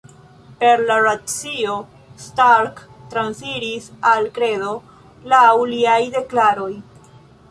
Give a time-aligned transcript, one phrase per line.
[0.61, 1.75] Per la racio
[2.23, 2.81] Stark
[3.13, 4.73] transiris al kredo,
[5.35, 6.71] laŭ liaj deklaroj.